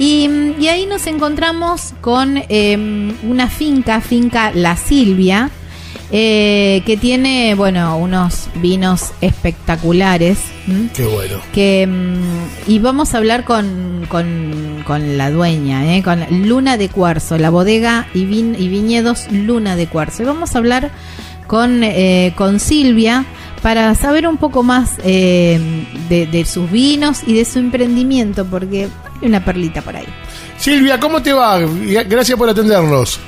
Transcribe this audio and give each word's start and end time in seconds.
Y, 0.00 0.66
ahí 0.66 0.86
nos 0.86 1.06
encontramos 1.06 1.92
con 2.00 2.42
em, 2.48 3.12
una 3.22 3.50
finca, 3.50 4.00
finca 4.00 4.50
La 4.50 4.74
Silvia, 4.74 5.50
eh, 6.10 6.82
que 6.86 6.96
tiene, 6.96 7.54
bueno, 7.54 7.98
unos 7.98 8.48
vinos 8.54 9.12
espectaculares. 9.20 10.38
Qué 10.96 11.04
bueno. 11.04 11.36
Que, 11.52 11.86
mm, 11.86 12.70
y 12.70 12.78
vamos 12.78 13.12
a 13.12 13.18
hablar 13.18 13.44
con, 13.44 14.06
con, 14.08 15.18
la 15.18 15.30
dueña, 15.30 15.94
¿eh? 15.94 16.02
con 16.02 16.48
Luna 16.48 16.78
de 16.78 16.88
Cuarzo, 16.88 17.36
la 17.36 17.50
bodega 17.50 18.08
y, 18.14 18.20
y 18.20 18.68
viñedos 18.68 19.30
Luna 19.30 19.76
de 19.76 19.86
Cuarzo. 19.86 20.22
Y 20.22 20.26
vamos 20.26 20.54
a 20.54 20.58
hablar 20.58 20.90
con, 21.46 21.84
eh, 21.84 22.32
con 22.36 22.58
Silvia 22.58 23.26
para 23.60 23.94
saber 23.94 24.26
un 24.26 24.38
poco 24.38 24.62
más 24.62 24.96
de, 24.96 25.60
de 26.08 26.44
sus 26.46 26.70
vinos 26.70 27.20
y 27.26 27.34
de 27.34 27.44
su 27.44 27.58
emprendimiento, 27.58 28.46
porque 28.46 28.88
una 29.22 29.44
perlita 29.44 29.82
por 29.82 29.96
ahí. 29.96 30.06
Silvia, 30.56 30.98
¿cómo 30.98 31.22
te 31.22 31.32
va? 31.32 31.58
Gracias 32.06 32.38
por 32.38 32.48
atendernos. 32.48 33.20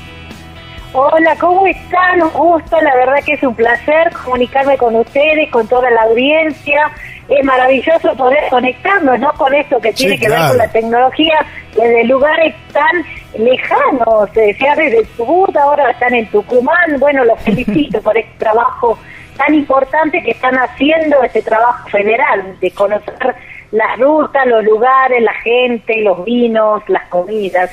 Hola, 0.95 1.35
¿cómo 1.39 1.65
están? 1.65 2.21
Un 2.21 2.29
gusto, 2.29 2.79
la 2.79 2.95
verdad 2.95 3.15
que 3.25 3.33
es 3.33 3.41
un 3.41 3.55
placer 3.55 4.11
comunicarme 4.23 4.77
con 4.77 4.95
ustedes, 4.95 5.49
con 5.49 5.67
toda 5.67 5.89
la 5.89 6.03
audiencia. 6.03 6.91
Es 7.27 7.43
maravilloso 7.43 8.13
poder 8.15 8.43
conectarnos, 8.51 9.19
¿no? 9.19 9.33
Con 9.33 9.55
esto 9.55 9.79
que 9.79 9.91
tiene 9.93 10.19
que 10.19 10.29
ver 10.29 10.49
con 10.49 10.57
la 10.57 10.71
tecnología 10.71 11.45
desde 11.75 12.03
lugares 12.03 12.53
tan 12.71 13.43
lejanos, 13.43 14.29
eh, 14.37 14.55
sea 14.59 14.75
desde 14.75 15.03
Chubut, 15.17 15.55
ahora 15.57 15.89
están 15.89 16.13
en 16.13 16.27
Tucumán. 16.27 16.99
Bueno, 16.99 17.25
los 17.25 17.39
felicito 17.41 17.99
por 17.99 18.15
este 18.15 18.37
trabajo 18.37 18.99
tan 19.35 19.55
importante 19.55 20.21
que 20.21 20.31
están 20.31 20.55
haciendo, 20.59 21.23
este 21.23 21.41
trabajo 21.41 21.89
federal, 21.89 22.55
de 22.59 22.69
conocer 22.69 23.35
las 23.73 23.99
rutas, 23.99 24.45
los 24.45 24.63
lugares, 24.63 25.21
la 25.21 25.33
gente, 25.33 26.01
los 26.01 26.23
vinos, 26.23 26.83
las 26.87 27.09
comidas. 27.09 27.71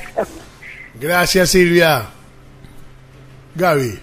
Gracias, 0.95 1.51
Silvia. 1.51 2.07
Gaby. 3.55 3.99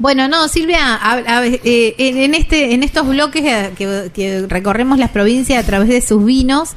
Bueno, 0.00 0.28
no, 0.28 0.48
Silvia, 0.48 0.98
eh, 1.36 1.94
en 1.98 2.34
este, 2.34 2.72
en 2.72 2.82
estos 2.82 3.06
bloques 3.06 3.42
que, 3.74 4.46
recorremos 4.48 4.98
las 4.98 5.10
provincias 5.10 5.62
a 5.62 5.66
través 5.66 5.90
de 5.90 6.00
sus 6.00 6.24
vinos, 6.24 6.70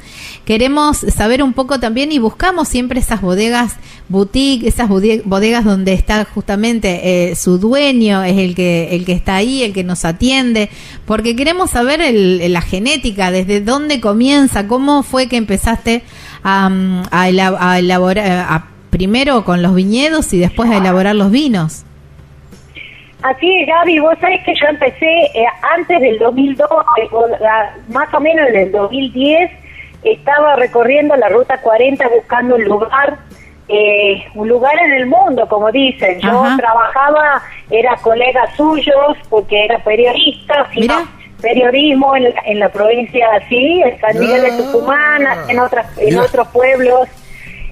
queremos 0.44 0.98
saber 0.98 1.42
un 1.42 1.54
poco 1.54 1.80
también 1.80 2.12
y 2.12 2.20
buscamos 2.20 2.68
siempre 2.68 3.00
esas 3.00 3.22
bodegas 3.22 3.78
boutique, 4.10 4.68
esas 4.68 4.90
bodegas 4.90 5.64
donde 5.64 5.94
está 5.94 6.26
justamente 6.26 7.30
eh, 7.32 7.38
su 7.38 7.60
dueño, 7.60 8.26
es 8.26 8.38
el 8.38 8.56
que, 8.56 8.94
el 8.94 9.06
que 9.06 9.14
está 9.14 9.38
ahí, 9.38 9.64
el 9.64 9.72
que 9.72 9.86
nos 9.86 10.04
atiende, 10.04 10.70
porque 11.06 11.34
queremos 11.34 11.70
saber 11.70 12.02
la 12.14 12.62
genética, 12.62 13.32
desde 13.32 13.62
dónde 13.62 14.02
comienza, 14.02 14.68
cómo 14.68 15.02
fue 15.02 15.28
que 15.28 15.38
empezaste 15.38 16.04
a, 16.44 16.70
a 17.10 17.80
elaborar, 17.80 18.66
primero 18.90 19.46
con 19.46 19.62
los 19.62 19.74
viñedos 19.74 20.34
y 20.34 20.40
después 20.40 20.70
a 20.70 20.76
elaborar 20.76 21.16
los 21.16 21.32
vinos. 21.32 21.86
Así 23.24 23.62
es, 23.62 23.68
Gaby, 23.68 24.00
vos 24.00 24.18
sabés 24.20 24.44
que 24.44 24.54
yo 24.54 24.68
empecé 24.68 25.06
eh, 25.34 25.46
antes 25.78 26.02
del 26.02 26.20
2002, 26.20 26.70
más 27.88 28.14
o 28.14 28.20
menos 28.20 28.50
en 28.50 28.56
el 28.56 28.72
2010, 28.74 29.50
estaba 30.04 30.58
recorriendo 30.58 31.16
la 31.16 31.30
Ruta 31.30 31.58
40 31.62 32.06
buscando 32.10 32.56
un 32.56 32.66
lugar, 32.66 33.18
eh, 33.70 34.26
un 34.36 34.50
lugar 34.50 34.78
en 34.78 34.92
el 34.92 35.06
mundo, 35.06 35.48
como 35.48 35.72
dicen. 35.72 36.20
Yo 36.20 36.44
trabajaba, 36.58 37.42
era 37.72 37.96
colega 38.02 38.46
suyos, 38.58 39.16
porque 39.30 39.64
era 39.64 39.80
periodista, 39.80 40.68
periodismo 41.42 42.18
en 42.18 42.24
la, 42.24 42.42
en 42.46 42.60
la 42.60 42.68
provincia 42.68 43.26
así, 43.42 43.82
en 43.84 44.02
San 44.02 44.20
Miguel 44.20 44.42
de 44.42 44.52
ah. 44.52 44.58
Tucumán, 44.58 45.22
en, 45.48 45.60
otras, 45.60 45.98
en 45.98 46.20
otros 46.20 46.46
pueblos. 46.50 47.08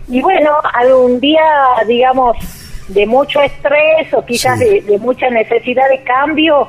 Y 0.07 0.21
bueno, 0.21 0.51
algún 0.73 1.19
día, 1.19 1.43
digamos, 1.87 2.37
de 2.93 3.05
mucho 3.05 3.41
estrés 3.41 4.13
o 4.13 4.25
quizás 4.25 4.59
de, 4.59 4.97
mucha 4.99 5.29
necesidad 5.29 5.89
de 5.89 6.03
cambio, 6.03 6.67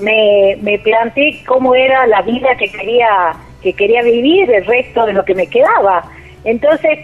me, 0.00 0.56
me 0.60 0.78
planteé 0.78 1.42
cómo 1.46 1.74
era 1.74 2.06
la 2.06 2.22
vida 2.22 2.56
que 2.58 2.70
quería 2.70 3.32
que 3.62 3.72
quería 3.74 4.02
vivir 4.02 4.50
el 4.50 4.66
resto 4.66 5.06
de 5.06 5.12
lo 5.12 5.24
que 5.24 5.34
me 5.36 5.46
quedaba. 5.46 6.04
Entonces 6.44 6.98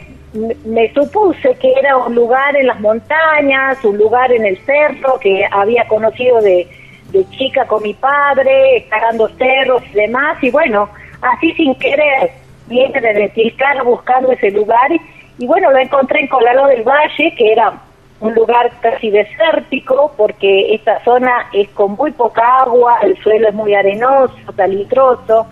me 0.65 0.93
supuse 0.93 1.55
que 1.55 1.73
era 1.73 1.97
un 1.97 2.15
lugar 2.15 2.57
en 2.57 2.67
las 2.67 2.81
montañas, 2.81 3.83
un 3.85 3.97
lugar 3.97 4.33
en 4.33 4.45
el 4.45 4.59
cerro 4.59 5.19
que 5.21 5.47
había 5.51 5.87
conocido 5.87 6.41
de, 6.41 6.67
de 7.11 7.29
chica 7.31 7.67
con 7.67 7.83
mi 7.83 7.95
padre, 7.95 8.79
escalando 8.79 9.29
cerros 9.29 9.83
y 9.91 9.95
demás, 9.95 10.37
y 10.43 10.51
bueno, 10.51 10.89
así 11.23 11.53
sin 11.55 11.75
querer, 11.77 12.31
viene 12.67 13.01
de 13.01 13.13
identificar 13.13 13.83
buscando 13.85 14.33
ese 14.33 14.51
lugar, 14.51 14.91
y, 15.39 15.47
bueno, 15.47 15.71
lo 15.71 15.79
encontré 15.79 16.21
en 16.21 16.27
Colalo 16.27 16.67
del 16.67 16.83
Valle, 16.83 17.35
que 17.37 17.53
era 17.53 17.73
un 18.21 18.35
lugar 18.35 18.71
casi 18.81 19.11
desértico 19.11 20.13
porque 20.17 20.75
esta 20.75 21.03
zona 21.05 21.49
es 21.53 21.69
con 21.71 21.93
muy 21.93 22.11
poca 22.13 22.61
agua, 22.61 22.99
el 23.03 23.17
suelo 23.23 23.49
es 23.49 23.55
muy 23.55 23.75
arenoso, 23.75 24.35
salitroso. 24.57 25.47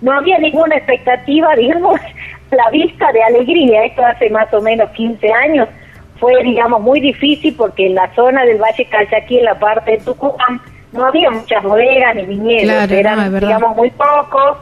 No 0.00 0.12
había 0.12 0.38
ninguna 0.38 0.76
expectativa, 0.76 1.54
digamos, 1.56 2.00
la 2.50 2.70
vista 2.70 3.12
de 3.12 3.22
alegría. 3.22 3.84
Esto 3.84 4.04
hace 4.04 4.28
más 4.30 4.52
o 4.52 4.60
menos 4.60 4.90
15 4.90 5.32
años. 5.32 5.68
Fue, 6.18 6.42
digamos, 6.42 6.80
muy 6.82 7.00
difícil 7.00 7.54
porque 7.56 7.86
en 7.86 7.94
la 7.94 8.12
zona 8.14 8.44
del 8.44 8.58
Valle 8.58 8.84
Calchaquí, 8.86 9.38
en 9.38 9.44
la 9.44 9.58
parte 9.58 9.92
de 9.92 9.98
Tucumán, 9.98 10.60
no 10.92 11.06
había 11.06 11.30
muchas 11.30 11.62
bodegas 11.62 12.16
ni 12.16 12.26
viñedos, 12.26 12.90
eran, 12.90 13.38
digamos, 13.38 13.76
muy 13.76 13.90
pocos. 13.90 14.58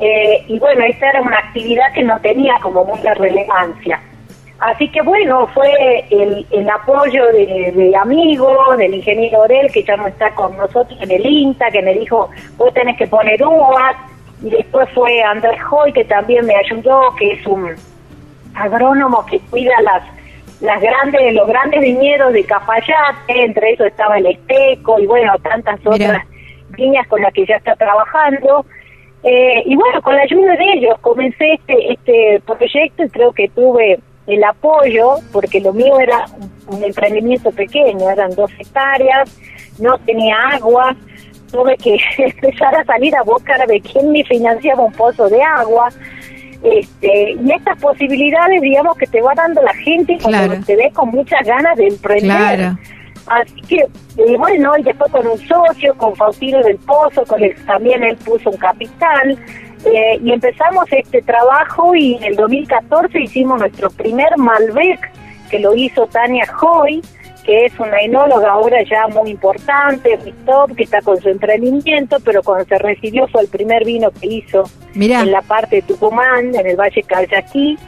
Eh, 0.00 0.44
y 0.48 0.58
bueno, 0.58 0.84
esta 0.84 1.10
era 1.10 1.22
una 1.22 1.38
actividad 1.38 1.92
que 1.94 2.02
no 2.02 2.18
tenía 2.20 2.54
como 2.60 2.84
mucha 2.84 3.14
relevancia. 3.14 4.00
Así 4.58 4.88
que 4.88 5.02
bueno, 5.02 5.46
fue 5.48 5.70
el, 6.10 6.46
el 6.50 6.70
apoyo 6.70 7.26
de, 7.26 7.94
amigos, 8.00 8.78
del 8.78 8.94
ingeniero 8.94 9.40
Orel, 9.40 9.70
que 9.70 9.82
ya 9.82 9.96
no 9.96 10.06
está 10.06 10.34
con 10.34 10.56
nosotros 10.56 10.98
en 11.00 11.10
el 11.10 11.26
INTA, 11.26 11.70
que 11.70 11.82
me 11.82 11.92
dijo, 11.94 12.30
vos 12.56 12.72
tenés 12.72 12.96
que 12.96 13.06
poner 13.06 13.42
uvas, 13.44 13.96
y 14.42 14.50
después 14.50 14.88
fue 14.94 15.22
Andrés 15.22 15.60
Hoy, 15.70 15.92
que 15.92 16.04
también 16.04 16.46
me 16.46 16.54
ayudó, 16.56 17.14
que 17.18 17.32
es 17.32 17.46
un, 17.46 17.74
agrónomo 18.56 19.24
que 19.26 19.38
cuida 19.50 19.80
las 19.82 20.02
las 20.60 20.80
grandes 20.80 21.34
los 21.34 21.46
grandes 21.46 21.82
viñedos 21.82 22.32
de 22.32 22.42
Cafayate, 22.44 23.44
entre 23.44 23.72
eso 23.72 23.84
estaba 23.84 24.16
el 24.16 24.26
Esteco 24.26 24.98
y 24.98 25.06
bueno, 25.06 25.34
tantas 25.42 25.78
otras 25.84 26.24
viñas 26.70 27.06
con 27.08 27.20
las 27.20 27.32
que 27.34 27.44
ya 27.44 27.56
está 27.56 27.76
trabajando. 27.76 28.64
Eh, 29.22 29.62
y 29.66 29.76
bueno, 29.76 30.00
con 30.00 30.14
la 30.14 30.22
ayuda 30.22 30.56
de 30.56 30.72
ellos 30.72 30.98
comencé 31.02 31.54
este, 31.54 31.92
este 31.92 32.40
proyecto 32.46 33.04
y 33.04 33.08
creo 33.10 33.32
que 33.32 33.48
tuve 33.48 33.98
el 34.26 34.42
apoyo, 34.44 35.16
porque 35.32 35.60
lo 35.60 35.72
mío 35.72 35.98
era 36.00 36.26
un 36.68 36.82
emprendimiento 36.82 37.50
pequeño, 37.52 38.10
eran 38.10 38.30
dos 38.34 38.50
hectáreas, 38.58 39.30
no 39.78 39.98
tenía 39.98 40.36
agua, 40.54 40.96
tuve 41.50 41.76
que 41.76 41.98
empezar 42.18 42.74
a 42.74 42.84
salir 42.84 43.14
a 43.16 43.22
buscar 43.22 43.66
de 43.66 43.80
quién 43.80 44.10
me 44.10 44.24
financiaba 44.24 44.84
un 44.84 44.92
pozo 44.92 45.28
de 45.28 45.42
agua. 45.42 45.88
Este, 46.62 47.32
y 47.32 47.52
estas 47.52 47.78
posibilidades, 47.80 48.60
digamos, 48.60 48.96
que 48.96 49.06
te 49.06 49.20
va 49.20 49.32
dando 49.34 49.62
la 49.62 49.74
gente 49.74 50.18
cuando 50.20 50.56
te 50.64 50.74
ve 50.74 50.90
con 50.92 51.10
muchas 51.10 51.46
ganas 51.46 51.76
de 51.76 51.86
emprender. 51.88 52.72
Así 53.26 53.60
que, 53.62 53.76
eh, 53.76 54.36
bueno, 54.38 54.76
y 54.78 54.82
después 54.82 55.10
con 55.10 55.26
un 55.26 55.38
socio, 55.38 55.94
con 55.96 56.14
Faustino 56.14 56.62
del 56.62 56.76
Pozo, 56.78 57.24
con 57.24 57.42
el 57.42 57.54
también 57.66 58.02
él 58.04 58.16
puso 58.16 58.50
un 58.50 58.56
capital, 58.56 59.38
eh, 59.84 60.18
y 60.22 60.32
empezamos 60.32 60.84
este 60.90 61.22
trabajo 61.22 61.94
y 61.94 62.14
en 62.14 62.24
el 62.24 62.36
2014 62.36 63.20
hicimos 63.20 63.60
nuestro 63.60 63.90
primer 63.90 64.36
Malbec, 64.36 65.10
que 65.50 65.60
lo 65.60 65.74
hizo 65.74 66.06
Tania 66.06 66.44
Hoy, 66.60 67.02
que 67.44 67.66
es 67.66 67.78
una 67.78 67.98
enóloga 68.00 68.50
ahora 68.50 68.78
ya 68.82 69.06
muy 69.06 69.30
importante, 69.30 70.18
top, 70.44 70.74
que 70.74 70.82
está 70.82 71.00
con 71.02 71.20
su 71.20 71.28
emprendimiento, 71.28 72.16
pero 72.24 72.42
cuando 72.42 72.64
se 72.64 72.76
recibió 72.78 73.28
fue 73.28 73.42
el 73.42 73.48
primer 73.48 73.84
vino 73.84 74.10
que 74.10 74.26
hizo 74.26 74.64
en 74.94 75.30
la 75.30 75.42
parte 75.42 75.76
de 75.76 75.82
Tucumán, 75.82 76.54
en 76.54 76.66
el 76.66 76.76
Valle 76.76 77.02
Calchaquí. 77.04 77.78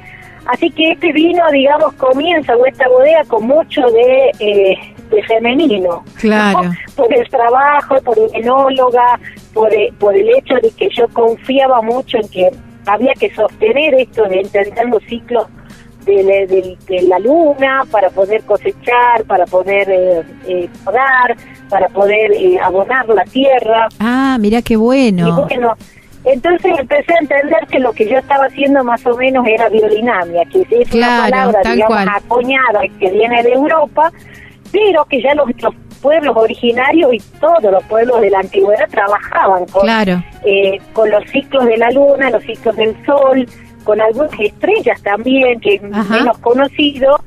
Así 0.46 0.70
que 0.70 0.93
este 0.93 1.12
vino, 1.12 1.43
digamos, 1.50 1.93
comienza, 1.94 2.56
o 2.56 2.64
esta 2.64 2.88
bodega, 2.88 3.25
con 3.25 3.46
mucho 3.46 3.82
de, 3.91 4.31
eh, 4.38 4.94
de 5.11 5.23
femenino. 5.25 6.05
Claro. 6.20 6.70
Por 6.96 7.12
el 7.12 7.29
trabajo, 7.29 7.96
por 8.02 8.17
el 8.19 8.31
enóloga, 8.34 9.19
por, 9.58 9.75
el, 9.75 9.93
por 9.94 10.14
el 10.14 10.28
hecho 10.28 10.55
de 10.62 10.70
que 10.70 10.88
yo 10.90 11.08
confiaba 11.08 11.82
mucho 11.82 12.16
en 12.19 12.28
que 12.28 12.49
había 12.87 13.12
que 13.14 13.28
sostener 13.34 13.93
esto 13.94 14.22
de 14.28 14.40
entender 14.40 14.88
los 14.88 15.02
ciclos 15.02 15.49
de, 16.06 16.76
la 17.08 17.19
luna 17.19 17.82
para 17.90 18.08
poder 18.08 18.44
cosechar, 18.44 19.25
para 19.26 19.44
poder 19.46 19.90
eh, 19.90 20.22
eh 20.46 20.69
para 21.69 21.88
poder 21.88 22.32
eh, 22.32 22.58
abonar 22.62 23.06
la 23.08 23.25
tierra. 23.25 23.88
Ah, 23.99 24.38
mira 24.40 24.62
qué 24.62 24.76
bueno. 24.76 25.46
entonces 26.25 26.72
empecé 26.78 27.12
a 27.14 27.19
entender 27.20 27.66
que 27.69 27.81
lo 27.81 27.93
que 27.93 28.08
yo 28.08 28.16
estaba 28.16 28.44
haciendo 28.44 28.84
más 28.84 29.05
o 29.06 29.16
menos 29.16 29.44
era 29.46 29.69
biodinamia, 29.69 30.44
que 30.46 30.62
es 30.70 30.94
una 30.94 31.22
palabra, 31.22 31.60
digamos, 31.75 31.99
acuñada 32.14 32.81
que 33.00 33.10
viene 33.10 33.43
de 33.43 33.52
Europa, 33.55 34.12
pero 34.70 35.05
que 35.06 35.20
ya 35.20 35.34
los, 35.34 35.50
pueblos 35.99 36.37
originarios 36.37 37.15
y 37.15 37.19
todos 37.41 37.71
los 37.73 37.83
pueblos 37.85 38.21
de 38.21 38.31
la 38.31 38.41
antigüedad 38.41 38.89
trabajaban 38.91 39.67
con, 39.67 39.89
eh, 40.45 40.81
con 40.93 41.11
los 41.11 41.25
ciclos 41.31 41.67
de 41.67 41.77
la 41.77 41.91
luna, 41.91 42.31
los 42.31 42.43
ciclos 42.45 42.77
del 42.77 42.97
sol, 43.05 43.47
con 43.85 44.00
algunas 44.00 44.39
estrellas 44.39 45.00
también, 45.03 45.61
que 45.61 45.81
menos 45.81 46.39
conocido, 46.39 47.19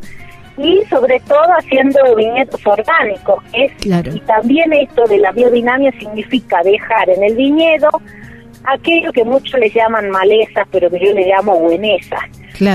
y 0.57 0.83
sobre 0.89 1.19
todo 1.21 1.47
haciendo 1.57 1.99
viñedos 2.15 2.65
orgánicos. 2.65 3.43
Es, 3.53 3.71
Y 4.13 4.19
también 4.21 4.71
esto 4.73 5.05
de 5.05 5.17
la 5.17 5.31
biodinamia 5.31 5.91
significa 5.93 6.61
dejar 6.63 7.09
en 7.09 7.23
el 7.23 7.35
viñedo 7.35 7.89
aquello 8.65 9.11
que 9.11 9.23
muchos 9.23 9.59
le 9.59 9.69
llaman 9.69 10.09
malezas, 10.09 10.67
pero 10.71 10.89
que 10.89 10.99
yo 10.99 11.13
le 11.13 11.27
llamo 11.27 11.57
buenezas, 11.59 12.21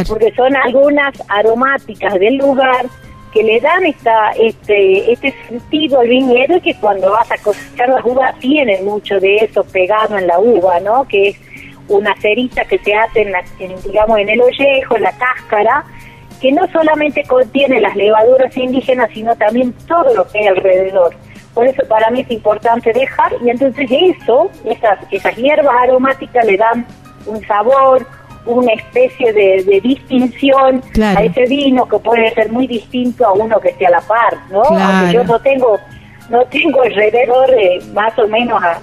porque 0.08 0.32
son 0.34 0.56
algunas 0.56 1.14
aromáticas 1.28 2.14
del 2.14 2.36
lugar 2.38 2.86
que 3.32 3.42
le 3.42 3.60
dan 3.60 3.84
esta, 3.84 4.32
este, 4.32 5.12
este 5.12 5.34
sentido 5.48 6.00
al 6.00 6.08
viñedo 6.08 6.56
y 6.56 6.60
que 6.60 6.74
cuando 6.76 7.10
vas 7.10 7.30
a 7.30 7.38
cosechar 7.38 7.88
las 7.88 8.04
uvas 8.04 8.38
tienen 8.38 8.84
mucho 8.84 9.20
de 9.20 9.36
eso 9.36 9.64
pegado 9.64 10.16
en 10.16 10.26
la 10.26 10.38
uva, 10.38 10.80
¿no? 10.80 11.06
Que 11.06 11.28
es 11.28 11.40
una 11.88 12.14
cerita 12.20 12.64
que 12.64 12.78
se 12.78 12.94
hace 12.94 13.22
en, 13.22 13.32
la, 13.32 13.44
digamos 13.58 14.18
en 14.18 14.28
el 14.28 14.40
ollejo, 14.40 14.96
en 14.96 15.02
la 15.02 15.12
cáscara, 15.12 15.84
que 16.40 16.52
no 16.52 16.66
solamente 16.68 17.22
contiene 17.24 17.80
las 17.80 17.96
levaduras 17.96 18.56
indígenas, 18.56 19.10
sino 19.12 19.34
también 19.36 19.72
todo 19.86 20.14
lo 20.14 20.26
que 20.28 20.38
hay 20.40 20.46
alrededor. 20.48 21.14
Por 21.54 21.66
eso 21.66 21.82
para 21.88 22.10
mí 22.10 22.20
es 22.20 22.30
importante 22.30 22.92
dejar, 22.92 23.32
y 23.42 23.50
entonces 23.50 23.90
eso, 23.90 24.50
esas, 24.64 24.98
esas 25.10 25.34
hierbas 25.36 25.74
aromáticas 25.82 26.44
le 26.44 26.56
dan 26.56 26.86
un 27.26 27.44
sabor, 27.46 28.06
una 28.46 28.72
especie 28.72 29.32
de, 29.32 29.80
distinción 29.82 30.82
a 31.02 31.22
ese 31.22 31.46
vino 31.46 31.86
que 31.86 31.98
puede 31.98 32.32
ser 32.34 32.50
muy 32.50 32.66
distinto 32.66 33.26
a 33.26 33.32
uno 33.32 33.58
que 33.60 33.68
esté 33.68 33.86
a 33.86 33.90
la 33.90 34.00
par, 34.00 34.34
¿no? 34.50 34.62
Aunque 34.62 35.14
yo 35.14 35.24
no 35.24 35.38
tengo, 35.40 35.78
no 36.30 36.44
tengo 36.46 36.82
alrededor 36.82 37.50
de 37.50 37.82
más 37.92 38.18
o 38.18 38.26
menos 38.28 38.62
a, 38.62 38.80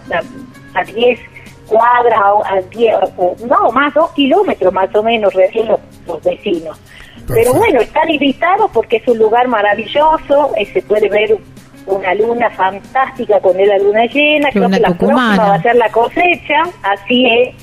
a 0.76 0.84
10 0.84 1.20
cuadras, 1.68 2.20
a, 2.20 3.46
no, 3.46 3.72
más 3.72 3.94
dos 3.94 4.12
kilómetros 4.12 4.74
más 4.74 4.94
o 4.96 5.04
menos 5.04 5.34
recién 5.34 5.68
los, 5.68 5.80
vecinos. 6.24 6.80
Pero 7.28 7.54
bueno, 7.54 7.80
están 7.80 8.10
invitados 8.10 8.70
porque 8.74 8.98
es 8.98 9.08
un 9.08 9.18
lugar 9.18 9.48
maravilloso, 9.48 10.52
eh, 10.58 10.66
se 10.66 10.82
puede 10.82 11.08
ver 11.10 11.38
una 11.86 12.14
luna 12.16 12.50
fantástica 12.52 13.40
con 13.40 13.56
la 13.58 13.78
luna 13.78 14.06
llena, 14.06 14.50
creo 14.52 14.70
que 14.70 14.80
la 14.80 14.94
próxima 14.94 15.38
va 15.38 15.56
a 15.56 15.62
ser 15.62 15.76
la 15.76 15.90
cosecha, 15.90 16.64
así 16.84 17.26
es, 17.26 17.56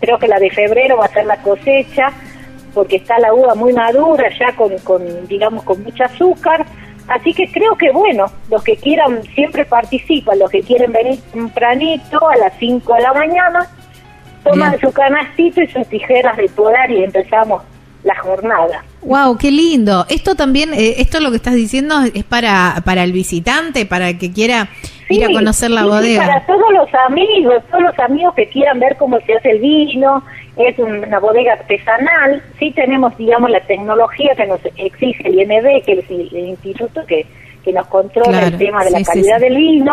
creo 0.00 0.18
que 0.18 0.28
la 0.28 0.38
de 0.38 0.50
febrero 0.50 0.96
va 0.98 1.06
a 1.06 1.12
ser 1.12 1.26
la 1.26 1.42
cosecha, 1.42 2.12
porque 2.74 2.96
está 2.96 3.18
la 3.18 3.32
uva 3.32 3.54
muy 3.54 3.72
madura, 3.72 4.28
ya 4.38 4.54
con, 4.54 4.76
con 4.78 5.26
digamos, 5.26 5.64
con 5.64 5.82
mucho 5.82 6.04
azúcar, 6.04 6.66
Así 7.08 7.32
que 7.32 7.50
creo 7.50 7.76
que, 7.76 7.92
bueno, 7.92 8.26
los 8.50 8.62
que 8.64 8.76
quieran 8.76 9.22
siempre 9.34 9.64
participan, 9.64 10.38
los 10.38 10.50
que 10.50 10.60
quieren 10.62 10.92
venir 10.92 11.20
tempranito 11.32 12.28
a 12.28 12.36
las 12.36 12.52
5 12.58 12.94
de 12.94 13.00
la 13.00 13.12
mañana, 13.12 13.68
toman 14.42 14.78
su 14.80 14.90
canastito 14.92 15.60
y 15.62 15.68
sus 15.68 15.86
tijeras 15.88 16.36
de 16.36 16.48
podar 16.48 16.90
y 16.90 17.04
empezamos 17.04 17.62
la 18.02 18.16
jornada. 18.16 18.84
Wow, 19.02 19.36
qué 19.38 19.50
lindo. 19.50 20.04
Esto 20.08 20.34
también, 20.34 20.74
eh, 20.74 20.96
esto 20.98 21.20
lo 21.20 21.30
que 21.30 21.36
estás 21.36 21.54
diciendo 21.54 22.00
es 22.12 22.24
para 22.24 22.82
para 22.84 23.04
el 23.04 23.12
visitante, 23.12 23.86
para 23.86 24.10
el 24.10 24.18
que 24.18 24.32
quiera 24.32 24.68
ir 25.08 25.24
a 25.24 25.28
conocer 25.28 25.70
la 25.70 25.84
bodega. 25.84 26.26
para 26.26 26.46
todos 26.46 26.72
los 26.72 26.92
amigos, 26.94 27.62
todos 27.70 27.82
los 27.84 27.98
amigos 27.98 28.34
que 28.34 28.48
quieran 28.48 28.80
ver 28.80 28.96
cómo 28.96 29.18
se 29.20 29.34
hace 29.34 29.50
el 29.50 29.60
vino, 29.60 30.22
es 30.56 30.78
una 30.78 31.18
bodega 31.18 31.54
artesanal, 31.54 32.42
sí 32.58 32.72
tenemos, 32.72 33.16
digamos, 33.16 33.50
la 33.50 33.60
tecnología 33.60 34.34
que 34.34 34.46
nos 34.46 34.60
exige 34.76 35.28
el 35.28 35.40
IND, 35.40 35.84
que 35.84 35.92
es 35.92 36.10
el, 36.10 36.48
instituto 36.48 37.04
que, 37.06 37.26
que 37.64 37.72
nos 37.72 37.86
controla 37.88 38.46
el 38.46 38.56
tema 38.56 38.84
de 38.84 38.90
la 38.90 39.02
calidad 39.02 39.38
del 39.38 39.56
vino. 39.56 39.92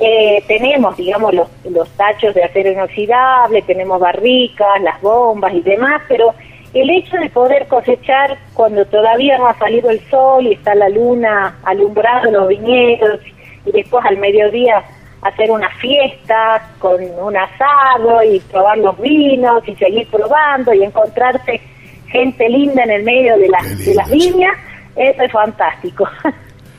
Eh, 0.00 0.42
tenemos, 0.48 0.96
digamos, 0.96 1.34
los, 1.34 1.48
los 1.70 1.88
tachos 1.90 2.34
de 2.34 2.44
acero 2.44 2.70
inoxidable, 2.70 3.62
tenemos 3.62 4.00
barricas, 4.00 4.80
las 4.82 5.00
bombas 5.00 5.52
y 5.52 5.60
demás, 5.60 6.02
pero 6.08 6.34
el 6.74 6.88
hecho 6.88 7.16
de 7.18 7.28
poder 7.28 7.66
cosechar 7.66 8.38
cuando 8.54 8.84
todavía 8.86 9.36
no 9.38 9.48
ha 9.48 9.58
salido 9.58 9.90
el 9.90 10.00
sol 10.08 10.46
y 10.46 10.54
está 10.54 10.74
la 10.74 10.88
luna 10.88 11.58
alumbrando 11.64 12.30
los 12.30 12.48
viñedos 12.48 13.20
y 13.66 13.72
después 13.72 14.04
al 14.04 14.18
mediodía 14.18 14.82
hacer 15.22 15.50
una 15.50 15.70
fiesta 15.76 16.70
con 16.78 17.00
un 17.00 17.36
asado 17.36 18.22
y 18.24 18.40
probar 18.40 18.78
los 18.78 19.00
vinos 19.00 19.62
y 19.66 19.74
seguir 19.76 20.08
probando 20.08 20.74
y 20.74 20.82
encontrarse 20.82 21.60
gente 22.08 22.48
linda 22.48 22.82
en 22.82 22.90
el 22.90 23.04
medio 23.04 23.38
de, 23.38 23.48
las 23.48 23.78
de 23.86 23.94
las 23.94 24.10
viñas, 24.10 24.56
eso 24.96 25.22
es 25.22 25.32
fantástico. 25.32 26.08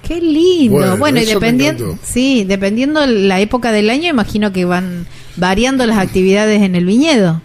Qué 0.08 0.20
lindo. 0.20 0.98
Bueno, 0.98 1.20
y 1.20 1.25
dependiendo, 1.25 1.96
sí, 2.02 2.44
dependiendo 2.44 3.06
la 3.06 3.40
época 3.40 3.72
del 3.72 3.90
año, 3.90 4.10
imagino 4.10 4.52
que 4.52 4.66
van 4.66 5.08
variando 5.38 5.86
las 5.86 5.98
actividades 5.98 6.62
en 6.62 6.75
el 6.75 6.86
viñedo. 6.86 7.42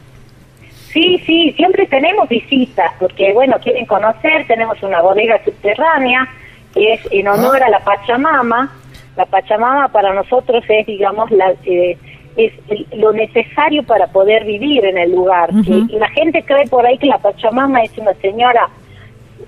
Sí, 0.93 1.23
sí, 1.25 1.53
siempre 1.57 1.87
tenemos 1.87 2.29
visitas, 2.29 2.93
porque 2.99 3.33
bueno, 3.33 3.57
quieren 3.63 3.87
conocer, 3.87 4.47
tenemos 4.49 4.83
una 4.83 5.01
bodega 5.01 5.41
subterránea 5.45 6.29
que 6.75 6.95
es 6.95 7.01
en 7.13 7.29
honor 7.29 7.63
a 7.63 7.71
la 7.71 7.79
Pachamama, 7.81 8.73
la 9.19 9.27
Pachamama 9.27 9.89
para 9.89 10.15
nosotros 10.15 10.63
es, 10.69 10.87
digamos, 10.87 11.29
la, 11.33 11.53
eh, 11.65 11.99
es 12.37 12.53
lo 12.97 13.13
necesario 13.13 13.83
para 13.83 14.07
poder 14.07 14.45
vivir 14.45 14.85
en 14.85 14.97
el 14.97 15.11
lugar. 15.11 15.51
Y 15.53 15.99
la 15.99 16.09
gente 16.11 16.45
cree 16.45 16.69
por 16.69 16.87
ahí 16.87 16.97
que 16.99 17.09
la 17.09 17.19
Pachamama 17.19 17.83
es 17.83 17.99
una 17.99 18.15
señora 18.15 18.69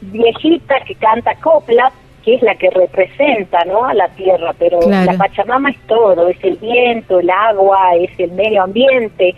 viejita 0.01 0.81
que 0.85 0.97
canta 0.97 1.37
copla, 1.37 1.93
que 2.25 2.35
es 2.35 2.43
la 2.43 2.57
que 2.57 2.69
representa 2.71 3.65
¿no? 3.65 3.85
a 3.85 3.95
la 3.95 4.09
tierra, 4.09 4.53
pero 4.59 4.81
la 4.89 5.15
Pachamama 5.17 5.71
es 5.71 5.79
todo, 5.87 6.29
es 6.29 6.43
el 6.43 6.57
viento, 6.57 7.21
el 7.21 7.31
agua, 7.31 7.95
es 7.95 8.11
el 8.19 8.33
medio 8.33 8.65
ambiente, 8.65 9.37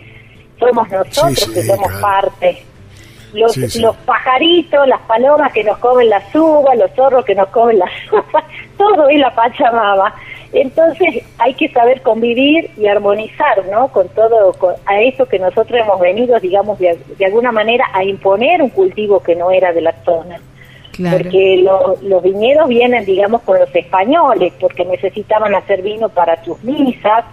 somos 0.59 0.89
nosotros 0.89 1.51
que 1.53 1.61
somos 1.61 1.91
parte. 2.01 2.57
Los, 3.33 3.57
los 3.81 3.95
pajaritos, 3.97 4.87
las 4.87 5.01
palomas 5.01 5.51
que 5.53 5.63
nos 5.63 5.77
comen 5.79 6.09
las 6.09 6.23
uvas, 6.35 6.77
los 6.77 6.91
zorros 6.91 7.25
que 7.25 7.35
nos 7.35 7.47
comen 7.49 7.79
las 7.79 7.89
uvas, 8.11 8.43
todo 8.77 9.09
es 9.09 9.19
la 9.19 9.33
Pachamama. 9.33 10.13
Entonces 10.51 11.23
hay 11.39 11.55
que 11.55 11.67
saber 11.69 12.01
convivir 12.03 12.69
y 12.77 12.85
armonizar, 12.87 13.65
¿no? 13.71 13.87
Con 13.87 14.07
todo, 14.09 14.53
con, 14.53 14.75
a 14.85 15.01
eso 15.01 15.25
que 15.25 15.39
nosotros 15.39 15.79
hemos 15.79 15.99
venido, 15.99 16.39
digamos, 16.39 16.77
de, 16.77 16.97
de 17.17 17.25
alguna 17.25 17.51
manera 17.51 17.85
a 17.91 18.03
imponer 18.03 18.61
un 18.61 18.69
cultivo 18.69 19.19
que 19.21 19.35
no 19.35 19.49
era 19.49 19.73
de 19.73 19.81
la 19.81 19.93
zona. 20.05 20.39
Claro. 20.91 21.17
Porque 21.17 21.57
lo- 21.63 21.95
los 22.03 22.21
viñedos 22.21 22.67
vienen, 22.67 23.03
digamos, 23.03 23.41
con 23.41 23.59
los 23.59 23.75
españoles, 23.75 24.53
porque 24.59 24.85
necesitaban 24.85 25.55
hacer 25.55 25.81
vino 25.81 26.07
para 26.09 26.43
sus 26.43 26.63
misas, 26.63 27.25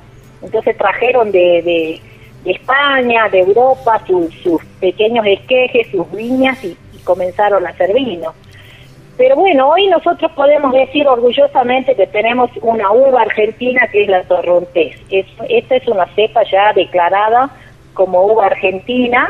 entonces 0.42 0.74
trajeron 0.78 1.30
de, 1.30 1.60
de, 1.62 2.00
de 2.44 2.52
España, 2.52 3.28
de 3.28 3.40
Europa, 3.40 4.02
sus, 4.06 4.32
sus 4.42 4.64
pequeños 4.80 5.26
esquejes, 5.26 5.88
sus 5.90 6.10
viñas 6.12 6.62
y, 6.64 6.76
y 6.94 6.98
comenzaron 7.04 7.66
a 7.66 7.70
hacer 7.70 7.92
vino. 7.92 8.32
Pero 9.16 9.36
bueno, 9.36 9.68
hoy 9.68 9.86
nosotros 9.88 10.32
podemos 10.32 10.72
decir 10.72 11.06
orgullosamente 11.06 11.94
que 11.94 12.06
tenemos 12.06 12.50
una 12.62 12.90
uva 12.90 13.20
argentina 13.20 13.86
que 13.92 14.04
es 14.04 14.08
la 14.08 14.22
Torrontés. 14.22 14.96
Es, 15.10 15.26
esta 15.48 15.76
es 15.76 15.86
una 15.88 16.06
cepa 16.14 16.42
ya 16.50 16.72
declarada 16.72 17.50
como 17.92 18.24
uva 18.24 18.46
argentina 18.46 19.28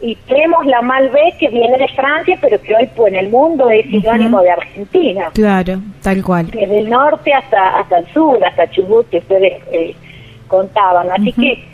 y 0.00 0.14
tenemos 0.14 0.64
la 0.64 0.80
Malbec 0.80 1.38
que 1.38 1.48
viene 1.48 1.76
de 1.76 1.88
Francia, 1.88 2.38
pero 2.40 2.60
que 2.62 2.74
hoy 2.74 2.88
pues, 2.94 3.12
en 3.12 3.18
el 3.18 3.30
mundo 3.30 3.68
es 3.68 3.84
sinónimo 3.86 4.40
de 4.42 4.50
Argentina. 4.50 5.30
Claro, 5.34 5.80
tal 6.02 6.22
cual. 6.22 6.50
Desde 6.50 6.78
el 6.78 6.88
norte 6.88 7.32
hasta 7.34 7.80
hasta 7.80 7.98
el 7.98 8.06
sur, 8.12 8.42
hasta 8.44 8.70
Chubut, 8.70 9.08
que 9.10 9.18
ustedes 9.18 9.60
eh, 9.72 9.94
contaban. 10.48 11.10
Así 11.10 11.32
que, 11.32 11.64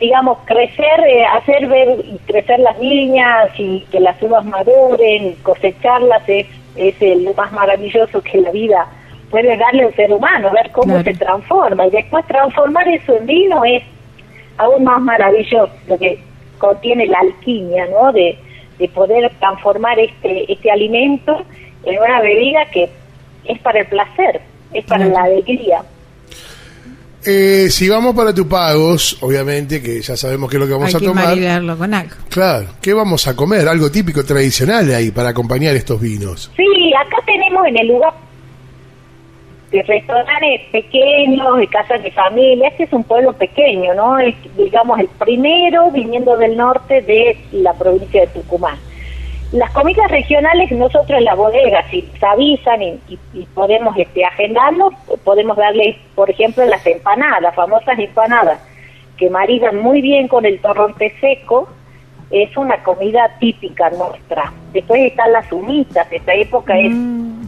digamos, 0.00 0.38
crecer, 0.44 1.00
eh, 1.08 1.24
hacer 1.24 1.66
ver 1.66 1.98
y 2.04 2.18
crecer 2.26 2.60
las 2.60 2.78
viñas 2.78 3.50
y 3.58 3.80
que 3.90 3.98
las 4.00 4.20
uvas 4.22 4.44
maduren, 4.44 5.34
cosecharlas 5.42 6.22
es, 6.28 6.46
es 6.76 6.94
el- 7.02 7.34
más 7.36 7.50
maravilloso 7.52 8.22
que 8.22 8.40
la 8.40 8.50
vida 8.52 8.86
puede 9.30 9.56
darle 9.56 9.84
al 9.84 9.94
ser 9.94 10.12
humano, 10.12 10.50
ver 10.52 10.70
cómo 10.70 10.94
Claro. 10.94 11.04
se 11.04 11.14
transforma. 11.14 11.86
Y 11.86 11.90
después 11.90 12.24
transformar 12.26 12.86
eso 12.88 13.16
en 13.16 13.26
vino 13.26 13.64
es 13.64 13.82
aún 14.56 14.84
más 14.84 15.00
maravilloso, 15.02 15.70
lo 15.88 15.98
que 15.98 16.18
contiene 16.58 17.06
la 17.06 17.18
alquimia, 17.20 17.86
¿no? 17.86 18.12
De, 18.12 18.38
de 18.78 18.88
poder 18.88 19.30
transformar 19.40 19.98
este, 19.98 20.50
este 20.52 20.70
alimento 20.70 21.42
en 21.84 21.98
una 21.98 22.20
bebida 22.20 22.64
que 22.72 22.88
es 23.44 23.58
para 23.60 23.80
el 23.80 23.86
placer, 23.86 24.40
es 24.72 24.84
para 24.86 25.04
Claro. 25.06 25.18
la 25.18 25.24
alegría. 25.24 25.82
Eh, 27.30 27.68
si 27.68 27.90
vamos 27.90 28.14
para 28.16 28.32
Tupagos, 28.32 29.18
obviamente 29.20 29.82
que 29.82 30.00
ya 30.00 30.16
sabemos 30.16 30.48
qué 30.48 30.56
es 30.56 30.60
lo 30.60 30.66
que 30.66 30.72
vamos 30.72 30.88
Hay 30.88 30.94
a 30.94 30.98
que 30.98 31.04
tomar. 31.04 31.26
maridarlo 31.26 31.76
con 31.76 31.92
algo. 31.92 32.14
Claro, 32.30 32.68
¿qué 32.80 32.94
vamos 32.94 33.26
a 33.28 33.36
comer? 33.36 33.68
Algo 33.68 33.90
típico 33.90 34.24
tradicional 34.24 34.88
ahí 34.94 35.10
para 35.10 35.28
acompañar 35.28 35.76
estos 35.76 36.00
vinos. 36.00 36.50
Sí, 36.56 36.64
acá 36.94 37.18
tenemos 37.26 37.66
en 37.66 37.78
el 37.80 37.88
lugar 37.88 38.14
de 39.70 39.82
restaurantes 39.82 40.60
pequeños, 40.72 41.58
de 41.58 41.66
casas 41.66 42.02
de 42.02 42.10
familia. 42.12 42.68
Este 42.68 42.84
es 42.84 42.92
un 42.94 43.04
pueblo 43.04 43.34
pequeño, 43.34 43.92
¿no? 43.94 44.18
Es, 44.18 44.34
digamos, 44.56 44.98
el 44.98 45.08
primero 45.08 45.90
viniendo 45.90 46.34
del 46.38 46.56
norte 46.56 47.02
de 47.02 47.36
la 47.52 47.74
provincia 47.74 48.22
de 48.22 48.28
Tucumán. 48.28 48.78
Las 49.52 49.70
comidas 49.70 50.10
regionales 50.10 50.70
nosotros 50.72 51.18
en 51.18 51.24
la 51.24 51.34
bodega, 51.34 51.82
si 51.90 52.02
se 52.20 52.26
avisan 52.26 52.82
y, 52.82 52.88
y- 53.08 53.18
y 53.32 53.46
podemos 53.54 53.96
este, 53.96 54.24
agendarlo, 54.24 54.90
podemos 55.24 55.56
darle, 55.56 55.98
por 56.14 56.28
ejemplo, 56.30 56.64
las 56.66 56.84
empanadas, 56.86 57.54
famosas 57.54 57.98
empanadas, 57.98 58.60
que 59.16 59.30
maridan 59.30 59.80
muy 59.80 60.02
bien 60.02 60.28
con 60.28 60.44
el 60.44 60.60
torronte 60.60 61.14
seco, 61.20 61.66
es 62.30 62.54
una 62.58 62.76
comida 62.84 63.30
típica 63.40 63.88
nuestra. 63.88 64.52
Después 64.74 65.00
están 65.00 65.32
las 65.32 65.50
humitas, 65.50 66.06
esta 66.12 66.34
época 66.34 66.78
es 66.78 66.92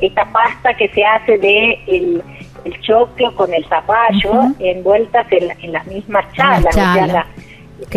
esta 0.00 0.25
pasta 0.33 0.73
que 0.73 0.88
se 0.88 1.04
hace 1.04 1.37
de 1.37 1.78
el, 1.87 2.23
el 2.64 2.80
choclo 2.80 3.35
con 3.37 3.52
el 3.52 3.62
zapallo 3.66 4.33
envueltas 4.59 5.26
en, 5.30 5.49
la- 5.49 5.57
en 5.61 5.73
las 5.73 5.87
mismas 5.87 6.25
chalas, 6.33 6.64
o 6.64 6.73
sea, 6.73 6.95
chalas. 6.95 7.12
la- 7.12 7.26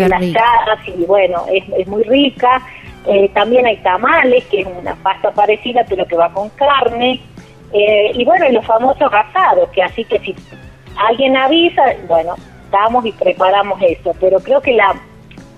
en 0.04 0.10
las 0.10 0.20
chalas 0.34 0.80
y 0.88 1.06
bueno, 1.06 1.44
es, 1.54 1.64
es 1.78 1.88
muy 1.88 2.04
rica. 2.04 2.62
Eh, 3.08 3.30
también 3.34 3.66
hay 3.66 3.78
tamales, 3.78 4.44
que 4.46 4.62
es 4.62 4.68
una 4.68 4.96
pasta 4.96 5.32
parecida 5.32 5.86
pero 5.88 6.06
que 6.06 6.16
va 6.16 6.32
con 6.32 6.50
carne. 6.50 7.20
Eh, 7.74 8.12
y 8.14 8.24
bueno, 8.24 8.48
y 8.50 8.54
los 8.54 8.66
famosos 8.66 9.12
asados, 9.12 9.70
que 9.70 9.82
así 9.82 10.06
que 10.06 10.20
si 10.20 10.36
alguien 11.10 11.36
avisa, 11.36 11.82
bueno, 12.08 12.36
damos 12.72 13.06
y 13.06 13.12
preparamos 13.12 13.82
eso. 13.82 14.14
Pero 14.20 14.40
creo 14.40 14.62
que 14.62 14.74
la, 14.74 14.96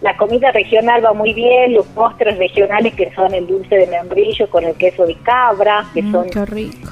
la 0.02 0.16
comida 0.16 0.52
regional 0.52 1.04
va 1.06 1.14
muy 1.14 1.34
bien, 1.34 1.74
los 1.74 1.86
postres 1.88 2.38
regionales 2.38 2.94
que 2.96 3.12
son 3.14 3.34
el 3.34 3.46
dulce 3.48 3.76
de 3.76 3.88
membrillo 3.88 4.50
con 4.50 4.64
el 4.64 4.76
queso 4.76 5.06
de 5.06 5.16
cabra, 5.24 5.86
que 5.94 6.02
Mm, 6.02 6.12
son 6.12 6.28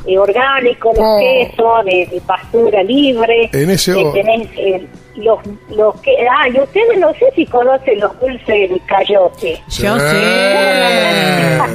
eh, 0.08 0.18
orgánicos, 0.20 0.98
los 0.98 1.06
Oh. 1.08 1.20
quesos 1.20 1.86
de, 1.86 2.06
de 2.12 2.22
pastura 2.22 2.84
libre. 2.84 3.50
En 3.54 3.70
ese 3.70 3.94
tenés, 4.14 4.50
eh, 4.58 4.86
los, 5.16 5.40
los 5.70 6.00
que, 6.02 6.12
ah, 6.28 6.48
y 6.50 6.60
ustedes 6.60 6.98
no 7.00 7.14
sé 7.14 7.26
si 7.36 7.46
conocen 7.46 8.00
los 8.00 8.20
dulces 8.20 8.48
de 8.48 8.82
cayote. 8.88 9.62
Yo 9.70 10.00
sé. 10.00 11.58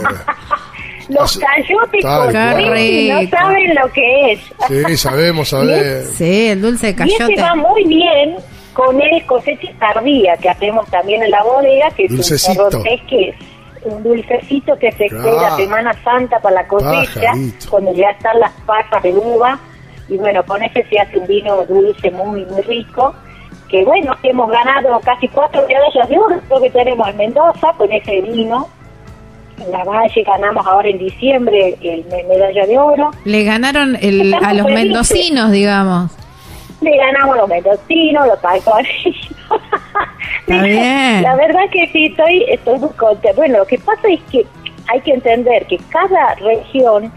Los 1.09 1.39
cayotes 1.39 2.05
con 2.05 2.27
no 2.27 2.33
saben 3.31 3.75
lo 3.75 3.91
que 3.95 4.33
es. 4.33 4.41
Sí, 4.69 4.97
sabemos, 4.99 5.49
sabemos. 5.49 6.07
Sí, 6.17 6.49
el 6.49 6.61
dulce 6.61 6.93
de 6.93 7.05
Y 7.07 7.11
este 7.13 7.25
cayote. 7.25 7.43
va 7.43 7.55
muy 7.55 7.85
bien 7.85 8.37
con 8.75 9.01
el 9.01 9.25
cosecha 9.25 9.69
tardía 9.81 10.37
que 10.37 10.51
hacemos 10.51 10.87
también 10.91 11.23
en 11.23 11.31
la 11.31 11.43
bodega, 11.43 11.91
que 11.93 12.05
es 12.05 12.11
Dulcecito. 12.11 12.63
un 12.65 12.71
torrontés 12.71 13.01
que 13.09 13.29
es 13.31 13.37
un 13.85 14.03
dulcecito 14.03 14.79
que 14.79 14.93
se 14.93 15.07
Claro. 15.07 15.31
espera 15.31 15.57
Semana 15.57 15.93
Santa 16.05 16.41
para 16.41 16.57
la 16.57 16.67
cosecha, 16.69 17.21
Pajarito. 17.23 17.71
cuando 17.71 17.95
ya 17.95 18.11
están 18.11 18.39
las 18.41 18.53
pasas 18.67 19.03
de 19.03 19.13
uva. 19.15 19.59
Y 20.11 20.17
bueno, 20.19 20.45
con 20.45 20.63
ese 20.63 20.85
se 20.91 20.99
hace 20.99 21.19
un 21.19 21.27
vino 21.27 21.65
dulce 21.65 22.11
muy, 22.11 22.45
muy 22.45 22.61
rico. 22.63 23.15
Que 23.69 23.85
bueno, 23.85 24.15
hemos 24.23 24.51
ganado 24.51 24.99
casi 25.01 25.29
cuatro 25.29 25.63
medallas 25.69 26.09
de 26.09 26.19
oro, 26.19 26.41
creo 26.49 26.61
que 26.63 26.71
tenemos 26.71 27.07
en 27.09 27.17
Mendoza 27.19 27.73
con 27.77 27.93
ese 27.93 28.21
vino. 28.23 28.67
En 29.59 29.71
la 29.73 29.85
Valle 29.85 30.23
ganamos 30.23 30.67
ahora 30.67 30.89
en 30.89 30.99
diciembre 30.99 31.77
el 31.83 32.05
me- 32.07 32.23
medalla 32.25 32.67
de 32.67 32.79
oro. 32.79 33.11
Le 33.25 33.45
ganaron 33.45 33.97
el, 34.01 34.33
a 34.35 34.55
los 34.55 34.67
felices. 34.67 34.75
mendocinos, 34.75 35.51
digamos. 35.51 36.13
Le 36.81 36.97
ganamos 36.97 37.37
los 37.37 37.49
mendocinos, 37.49 38.27
los 38.29 38.39
bien. 40.63 41.23
La 41.23 41.35
verdad 41.37 41.63
que 41.73 41.89
sí, 41.89 42.07
estoy, 42.07 42.45
estoy 42.49 42.79
muy 42.79 42.91
contenta. 42.91 43.37
Bueno, 43.37 43.59
lo 43.59 43.67
que 43.67 43.79
pasa 43.79 44.09
es 44.09 44.21
que 44.31 44.47
hay 44.87 45.01
que 45.01 45.13
entender 45.13 45.67
que 45.67 45.77
cada 45.91 46.35
región 46.37 47.13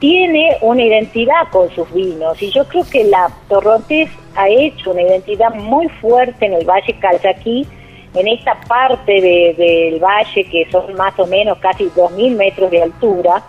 tiene 0.00 0.56
una 0.62 0.82
identidad 0.82 1.48
con 1.52 1.70
sus 1.74 1.92
vinos 1.92 2.40
y 2.42 2.50
yo 2.50 2.64
creo 2.66 2.84
que 2.90 3.04
la 3.04 3.30
Torrontés 3.48 4.08
ha 4.34 4.48
hecho 4.48 4.90
una 4.92 5.02
identidad 5.02 5.54
muy 5.54 5.88
fuerte 6.00 6.46
en 6.46 6.54
el 6.54 6.64
Valle 6.64 6.96
Calchaquí, 6.98 7.66
en 8.14 8.26
esta 8.26 8.58
parte 8.66 9.12
de- 9.20 9.54
del 9.56 10.00
valle 10.00 10.44
que 10.44 10.66
son 10.72 10.94
más 10.94 11.16
o 11.18 11.26
menos 11.26 11.58
casi 11.58 11.84
2.000 11.94 12.34
metros 12.36 12.70
de 12.70 12.82
altura, 12.82 13.42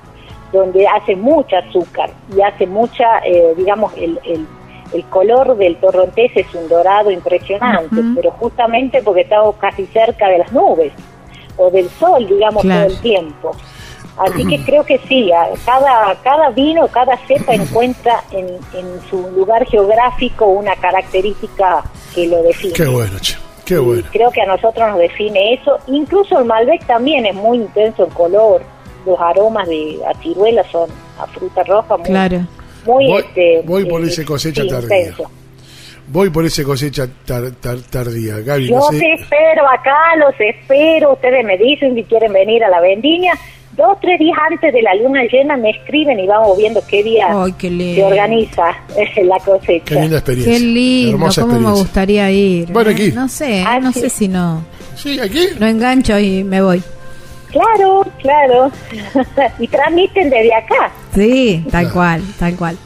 donde 0.51 0.85
hace 0.87 1.15
mucha 1.15 1.59
azúcar 1.59 2.11
y 2.37 2.41
hace 2.41 2.67
mucha, 2.67 3.19
eh, 3.25 3.53
digamos, 3.57 3.91
el, 3.97 4.19
el, 4.25 4.45
el 4.93 5.03
color 5.05 5.55
del 5.57 5.77
torrontés 5.77 6.31
es 6.35 6.53
un 6.53 6.67
dorado 6.67 7.09
impresionante, 7.09 7.95
pero 8.13 8.31
justamente 8.31 9.01
porque 9.01 9.21
estamos 9.21 9.55
casi 9.55 9.85
cerca 9.87 10.27
de 10.27 10.39
las 10.39 10.51
nubes 10.51 10.91
o 11.57 11.71
del 11.71 11.87
sol, 11.89 12.27
digamos, 12.27 12.61
Claro. 12.63 12.87
todo 12.87 12.95
el 12.95 13.01
tiempo. 13.01 13.51
Así 14.17 14.45
que 14.45 14.59
creo 14.63 14.83
que 14.85 14.99
sí, 15.07 15.31
cada, 15.65 16.15
cada 16.23 16.49
vino, 16.51 16.87
cada 16.89 17.17
cepa 17.27 17.53
encuentra 17.55 18.21
en, 18.31 18.47
en 18.73 19.01
su 19.09 19.21
lugar 19.35 19.65
geográfico 19.65 20.45
una 20.45 20.75
característica 20.75 21.83
que 22.13 22.27
lo 22.27 22.43
define. 22.43 22.73
Qué 22.73 22.85
bueno, 22.85 23.17
che. 23.19 23.35
Qué 23.65 23.75
Y 23.75 23.77
bueno. 23.77 24.03
Creo 24.11 24.31
que 24.31 24.41
a 24.41 24.45
nosotros 24.47 24.89
nos 24.89 24.99
define 24.99 25.53
eso. 25.53 25.77
Incluso 25.87 26.37
el 26.39 26.45
Malbec 26.45 26.85
también 26.85 27.25
es 27.25 27.35
muy 27.35 27.57
intenso 27.59 28.03
en 28.05 28.09
color. 28.11 28.61
Los 29.05 29.19
aromas 29.19 29.67
de 29.67 29.97
a 30.05 30.13
ciruela 30.21 30.63
son 30.71 30.89
a 31.19 31.25
fruta 31.27 31.63
roja 31.63 31.97
muy, 31.97 32.05
Claro. 32.07 32.39
muy 32.85 33.07
Voy- 33.07 33.21
este, 33.21 33.61
voy 33.65 33.85
por 33.85 34.01
eh, 34.03 34.07
ese 34.07 34.25
cosecha 34.25 34.63
tardía. 34.67 34.99
intenso. 34.99 35.31
Voy 36.07 36.29
por 36.29 36.45
ese 36.45 36.63
cosecha 36.63 37.07
tar- 37.25 37.51
tar- 37.61 37.81
tardía. 37.89 38.39
Gaby, 38.39 38.67
Yo 38.67 38.75
no 38.79 38.87
te 38.89 38.99
sé. 38.99 39.13
espero 39.13 39.67
acá, 39.69 40.15
los 40.17 40.33
espero. 40.39 41.13
Ustedes 41.13 41.45
me 41.45 41.57
dicen 41.57 41.95
si 41.95 42.03
quieren 42.03 42.33
venir 42.33 42.63
a 42.65 42.69
la 42.69 42.81
vendimia. 42.81 43.33
Dos, 43.77 43.97
tres 44.01 44.19
días 44.19 44.37
antes 44.51 44.73
de 44.73 44.81
la 44.81 44.93
luna 44.95 45.21
llena 45.31 45.55
me 45.55 45.69
escriben 45.69 46.19
y 46.19 46.27
vamos 46.27 46.57
viendo 46.57 46.81
qué 46.89 47.01
día 47.03 47.27
Ay, 47.31 47.53
qué 47.53 47.69
lindo. 47.69 47.95
se 47.95 48.03
organiza 48.03 48.69
eh, 48.97 49.23
la 49.23 49.37
cosecha. 49.39 49.85
Qué 49.85 49.95
linda 49.95 50.17
experiencia. 50.17 50.53
Qué 50.53 50.59
lindo, 50.59 51.11
Hermosa 51.13 51.41
cómo 51.43 51.59
me 51.59 51.71
gustaría 51.71 52.29
ir. 52.31 52.71
Bueno, 52.71 52.89
¿eh? 52.89 52.93
aquí. 52.93 53.11
No 53.13 53.29
sé, 53.29 53.63
Ah, 53.65 53.79
no 53.79 53.93
sí. 53.93 54.01
sé 54.01 54.09
si 54.09 54.27
no. 54.27 54.63
Sí, 54.95 55.19
aquí. 55.19 55.39
No 55.59 55.67
engancho 55.67 56.19
y 56.19 56.43
me 56.43 56.61
voy. 56.61 56.83
Claro, 57.49 58.05
claro. 58.21 58.71
y 59.59 59.67
transmiten 59.67 60.29
desde 60.29 60.53
acá. 60.53 60.91
Sí, 61.15 61.63
tal 61.71 61.81
Claro. 61.83 61.93
cual, 61.93 62.21
tal 62.39 62.55
cual. 62.55 62.77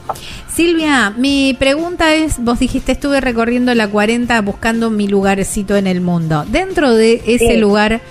Silvia, 0.47 1.11
mi 1.17 1.55
pregunta 1.59 2.15
es, 2.15 2.37
vos 2.43 2.59
dijiste 2.59 2.93
estuve 2.93 3.21
recorriendo 3.21 3.73
la 3.75 3.87
40 3.87 4.39
buscando 4.41 4.89
mi 4.89 5.07
lugarcito 5.07 5.75
en 5.75 5.85
el 5.87 6.01
mundo. 6.01 6.45
Dentro 6.47 6.93
de 6.95 7.21
ese 7.25 7.53
Sí. 7.53 7.57
lugar 7.57 8.01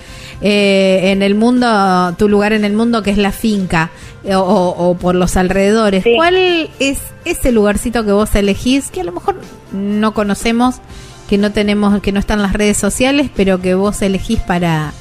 eh, 0.41 1.11
en 1.11 1.21
el 1.21 1.35
mundo, 1.35 2.13
tu 2.17 2.27
lugar 2.29 2.53
en 2.53 2.65
el 2.65 2.73
mundo 2.73 3.03
que 3.03 3.11
es 3.11 3.17
la 3.17 3.31
finca 3.31 3.91
eh, 4.23 4.35
o, 4.35 4.41
o 4.43 4.95
por 4.97 5.15
los 5.15 5.37
alrededores. 5.37 6.03
Sí. 6.03 6.13
¿Cuál 6.15 6.35
es 6.79 6.99
ese 7.25 7.51
lugarcito 7.51 8.05
que 8.05 8.11
vos 8.11 8.33
elegís 8.35 8.91
que 8.91 9.01
a 9.01 9.03
lo 9.03 9.11
mejor 9.11 9.35
no 9.71 10.13
conocemos, 10.13 10.75
que 11.29 11.37
no 11.37 11.51
tenemos, 11.51 11.99
que 12.01 12.11
no 12.11 12.19
está 12.19 12.35
en 12.35 12.41
las 12.41 12.53
redes 12.53 12.77
sociales, 12.77 13.29
pero 13.35 13.61
que 13.61 13.75
vos 13.75 14.01
elegís 14.01 14.39
para 14.41 14.93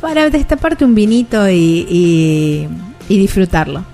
para 0.00 0.30
destaparte 0.30 0.84
un 0.84 0.96
vinito 0.96 1.48
y, 1.48 1.86
y, 1.88 2.68
y 3.08 3.18
disfrutarlo? 3.18 3.84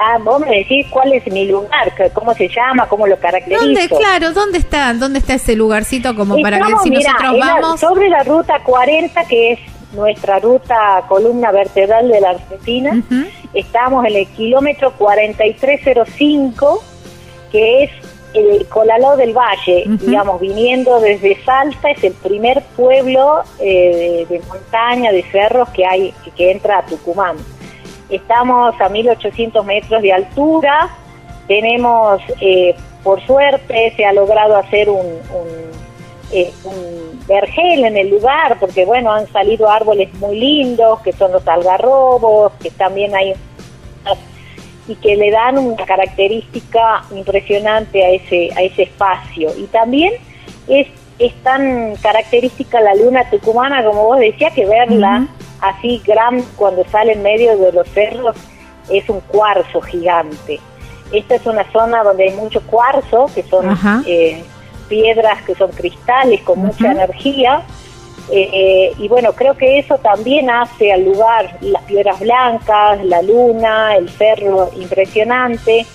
Ah, 0.00 0.18
vos 0.22 0.40
me 0.40 0.50
decís 0.58 0.86
cuál 0.90 1.12
es 1.12 1.26
mi 1.32 1.46
lugar, 1.46 1.92
cómo 2.12 2.34
se 2.34 2.48
llama, 2.48 2.86
cómo 2.88 3.06
lo 3.06 3.18
caracterizo. 3.18 3.64
¿Dónde, 3.64 3.88
claro, 3.88 4.32
dónde 4.32 4.58
está, 4.58 4.92
dónde 4.94 5.18
está 5.20 5.34
ese 5.34 5.56
lugarcito 5.56 6.14
como 6.14 6.36
para 6.42 6.58
que 6.58 6.64
si 6.82 6.90
mira, 6.90 7.12
nosotros 7.12 7.32
en 7.34 7.38
la- 7.40 7.46
vamos? 7.60 7.80
sobre 7.80 8.08
la 8.08 8.22
ruta 8.22 8.58
40, 8.64 9.24
que 9.26 9.52
es 9.52 9.58
nuestra 9.92 10.38
ruta 10.38 11.02
columna 11.08 11.52
vertebral 11.52 12.08
de 12.08 12.20
la 12.20 12.30
Argentina. 12.30 13.02
Estamos 13.54 14.04
en 14.04 14.16
el 14.16 14.26
kilómetro 14.28 14.92
4305, 14.98 16.82
que 17.52 17.84
es 17.84 17.90
el 18.34 18.66
Colaló 18.68 19.16
del 19.16 19.32
Valle, 19.32 19.84
digamos, 19.86 20.38
viniendo 20.40 21.00
desde 21.00 21.42
Salta, 21.42 21.90
es 21.90 22.04
el 22.04 22.12
primer 22.12 22.62
pueblo 22.76 23.40
eh, 23.58 24.26
de, 24.28 24.34
de 24.36 24.42
montaña, 24.46 25.10
de 25.10 25.22
cerros 25.32 25.70
que 25.70 25.86
hay, 25.86 26.12
que 26.36 26.50
entra 26.50 26.78
a 26.78 26.82
Tucumán. 26.84 27.36
Estamos 28.08 28.80
a 28.80 28.88
1800 28.88 29.64
metros 29.64 30.02
de 30.02 30.12
altura, 30.12 30.88
tenemos, 31.48 32.20
eh, 32.40 32.74
por 33.02 33.24
suerte, 33.26 33.92
se 33.96 34.04
ha 34.04 34.12
logrado 34.12 34.56
hacer 34.56 34.88
un, 34.88 35.06
un, 35.06 35.48
eh, 36.32 36.52
un 36.64 37.24
vergel 37.26 37.84
en 37.84 37.96
el 37.96 38.10
lugar, 38.10 38.58
porque 38.58 38.84
bueno, 38.84 39.12
han 39.12 39.26
salido 39.32 39.68
árboles 39.68 40.12
muy 40.14 40.38
lindos, 40.38 41.00
que 41.00 41.12
son 41.12 41.32
los 41.32 41.46
algarrobos, 41.46 42.52
que 42.62 42.70
también 42.70 43.14
hay 43.14 43.34
y 44.88 44.94
que 44.94 45.16
le 45.16 45.32
dan 45.32 45.58
una 45.58 45.84
característica 45.84 47.02
impresionante 47.10 48.04
a 48.04 48.10
ese 48.10 48.50
a 48.56 48.62
ese 48.62 48.84
espacio. 48.84 49.50
Y 49.58 49.64
también 49.64 50.12
es 50.68 50.86
es 51.18 51.34
tan 51.42 51.96
característica 51.96 52.80
la 52.80 52.94
luna 52.94 53.28
tucumana 53.30 53.82
como 53.84 54.04
vos 54.04 54.18
decías 54.18 54.52
que 54.52 54.66
verla 54.66 55.26
así 55.68 56.02
gran 56.06 56.42
cuando 56.56 56.84
sale 56.84 57.12
en 57.12 57.22
medio 57.22 57.56
de 57.56 57.72
los 57.72 57.88
cerros 57.88 58.36
es 58.88 59.08
un 59.08 59.20
cuarzo 59.20 59.80
gigante. 59.80 60.60
Esta 61.12 61.36
es 61.36 61.46
una 61.46 61.70
zona 61.72 62.02
donde 62.02 62.24
hay 62.24 62.34
mucho 62.34 62.60
cuarzo 62.62 63.26
que 63.34 63.42
son 63.44 63.76
eh, 64.06 64.42
piedras 64.88 65.42
que 65.42 65.54
son 65.54 65.70
cristales 65.70 66.40
con 66.42 66.60
mucha 66.60 66.92
energía. 66.92 67.62
Eh, 68.30 68.92
y 68.98 69.06
bueno, 69.06 69.32
creo 69.32 69.56
que 69.56 69.78
eso 69.78 69.98
también 69.98 70.50
hace 70.50 70.92
al 70.92 71.04
lugar 71.04 71.58
las 71.60 71.82
piedras 71.84 72.18
blancas, 72.18 73.04
la 73.04 73.22
luna, 73.22 73.96
el 73.96 74.08
cerro 74.10 74.70
impresionante. 74.76 75.86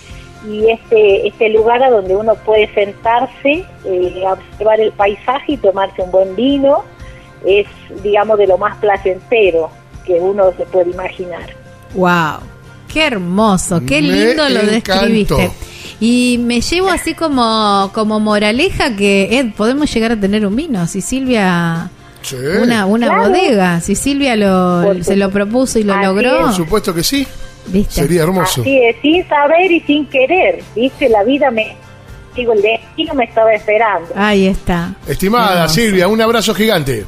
Y 0.48 0.72
este 0.72 1.28
este 1.28 1.50
lugar 1.50 1.84
a 1.84 1.90
donde 1.92 2.16
uno 2.16 2.36
puede 2.36 2.74
sentarse, 2.74 3.66
eh, 3.86 4.24
observar 4.26 4.80
el 4.80 4.92
paisaje 4.92 5.54
y 5.54 5.58
tomarse 5.58 6.02
un 6.02 6.12
buen 6.12 6.36
vino 6.36 6.84
es, 7.46 7.68
digamos, 8.04 8.38
de 8.38 8.48
lo 8.48 8.58
más 8.58 8.78
placentero 8.78 9.70
que 10.06 10.14
uno 10.14 10.52
se 10.58 10.66
puede 10.66 10.92
imaginar. 10.92 11.50
Wow, 11.94 12.40
qué 12.92 13.06
hermoso, 13.08 13.82
qué 13.86 14.02
Me 14.02 14.08
lindo 14.08 14.48
lo 14.50 14.62
describiste. 14.64 15.52
Y 16.00 16.40
me 16.42 16.62
llevo 16.62 16.90
así 16.90 17.14
como, 17.14 17.92
como 17.94 18.20
moraleja 18.20 18.96
que 18.96 19.38
Ed, 19.40 19.54
podemos 19.56 19.94
llegar 19.94 20.14
a 20.14 20.20
tener 20.20 20.46
un 20.46 20.56
vino. 20.56 20.88
Si 20.88 21.00
Silvia, 21.02 21.90
Sí. 22.24 22.36
una, 22.62 22.86
una 22.88 23.08
Claro. 23.08 23.24
bodega, 23.30 23.82
si 23.82 23.96
Silvia 23.96 24.36
lo, 24.36 25.04
se 25.04 25.16
lo 25.16 25.30
propuso 25.32 25.78
y 25.80 25.84
lo 25.84 25.94
Así 25.94 26.06
logró, 26.06 26.40
Por 26.42 26.54
supuesto 26.54 26.94
que 26.94 27.04
sí. 27.04 27.28
¿viste? 27.68 27.94
Sería 28.02 28.24
hermoso. 28.24 28.62
Así 28.62 28.80
es, 28.84 28.96
sin 29.02 29.28
saber 29.28 29.72
y 29.72 29.80
sin 29.82 30.06
querer, 30.08 30.64
¿viste? 30.76 31.08
La 31.10 31.24
vida 31.24 31.52
me, 31.52 31.76
digo, 32.36 32.54
el 32.54 32.62
destino 32.64 33.14
me 33.14 33.26
estaba 33.26 33.54
esperando. 33.54 34.08
Ahí 34.16 34.48
está. 34.48 34.96
Estimada 35.08 35.54
Hermoso. 35.54 35.74
Silvia, 35.76 36.08
un 36.08 36.20
abrazo 36.22 36.56
gigante. 36.56 37.06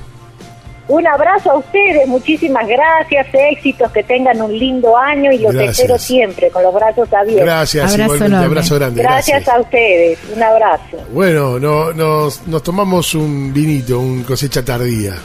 Un 0.87 1.07
abrazo 1.07 1.51
a 1.51 1.57
ustedes, 1.57 2.07
muchísimas 2.07 2.67
gracias, 2.67 3.27
éxitos, 3.33 3.89
que 3.91 4.03
tengan 4.03 4.41
un 4.41 4.57
lindo 4.57 4.97
año 4.97 5.31
y 5.31 5.37
los 5.39 5.53
Gracias. 5.53 5.79
espero 5.79 5.97
siempre 5.97 6.49
con 6.49 6.61
los 6.61 6.73
brazos 6.73 7.11
abiertos. 7.13 7.45
Gracias, 7.45 7.83
Abrazo 7.83 8.03
igualmente. 8.03 8.25
enorme. 8.25 8.45
Abrazo 8.47 8.75
grande. 8.75 9.01
Gracias 9.01 9.47
a 9.47 9.59
ustedes, 9.61 10.19
un 10.35 10.43
abrazo. 10.43 10.97
Bueno, 11.13 11.57
no, 11.57 11.93
nos, 11.93 12.45
nos 12.47 12.63
tomamos 12.63 13.15
un 13.15 13.53
vinito, 13.53 13.97
un 13.99 14.23
cosecha 14.23 14.63
tardía. 14.65 15.15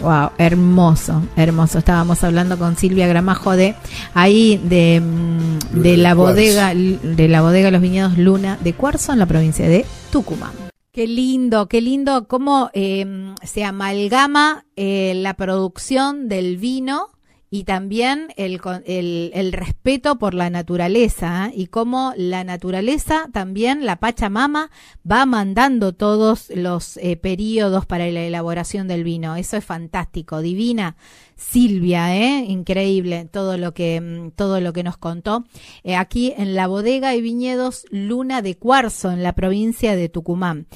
Wow, 0.00 0.32
hermoso, 0.36 1.22
hermoso. 1.38 1.78
Estábamos 1.78 2.22
hablando 2.22 2.58
con 2.58 2.76
Silvia 2.76 3.06
Gramajo 3.06 3.56
de 3.56 3.74
ahí 4.12 4.60
de, 4.62 5.00
mm, 5.00 5.80
de 5.80 5.96
la 5.96 6.12
bodega 6.14 6.74
de 6.74 7.28
la 7.28 7.40
bodega 7.40 7.70
Los 7.70 7.80
Viñedos 7.80 8.18
Luna 8.18 8.58
de 8.60 8.74
Cuarzo 8.74 9.14
en 9.14 9.20
la 9.20 9.26
provincia 9.26 9.66
de 9.66 9.86
Tucumán. 10.12 10.50
Qué 10.96 11.06
lindo, 11.06 11.68
qué 11.68 11.82
lindo 11.82 12.26
cómo 12.26 12.70
eh, 12.72 13.34
se 13.42 13.64
amalgama 13.64 14.64
eh, 14.76 15.12
la 15.14 15.34
producción 15.34 16.26
del 16.26 16.56
vino 16.56 17.08
y 17.50 17.64
también 17.64 18.28
el, 18.36 18.60
el, 18.86 19.30
el 19.34 19.52
respeto 19.52 20.18
por 20.18 20.32
la 20.32 20.48
naturaleza 20.48 21.48
¿eh? 21.48 21.52
y 21.54 21.66
cómo 21.66 22.14
la 22.16 22.44
naturaleza 22.44 23.28
también, 23.30 23.84
la 23.84 23.96
Pachamama, 23.96 24.70
va 25.10 25.26
mandando 25.26 25.92
todos 25.92 26.50
los 26.54 26.96
eh, 26.96 27.16
periodos 27.16 27.84
para 27.84 28.10
la 28.10 28.22
elaboración 28.22 28.88
del 28.88 29.04
vino. 29.04 29.36
Eso 29.36 29.58
es 29.58 29.64
fantástico, 29.66 30.40
divina. 30.40 30.96
Silvia, 31.36 32.16
¿eh? 32.16 32.46
increíble 32.48 33.28
todo 33.30 33.58
lo 33.58 33.74
que 33.74 34.00
mm, 34.00 34.30
todo 34.32 34.60
lo 34.60 34.72
que 34.72 34.82
nos 34.82 34.96
contó 34.96 35.44
Eh, 35.84 35.94
aquí 35.94 36.32
en 36.36 36.54
la 36.54 36.66
bodega 36.66 37.14
y 37.14 37.20
viñedos 37.20 37.84
Luna 37.90 38.40
de 38.40 38.56
Cuarzo 38.56 39.10
en 39.10 39.22
la 39.22 39.34
provincia 39.34 39.96
de 39.96 40.08
Tucumán. 40.08 40.66